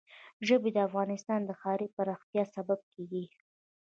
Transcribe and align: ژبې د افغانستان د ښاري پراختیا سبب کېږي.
ژبې 0.47 0.69
د 0.73 0.77
افغانستان 0.87 1.39
د 1.45 1.51
ښاري 1.61 1.87
پراختیا 1.95 2.43
سبب 2.55 2.79
کېږي. 2.93 3.23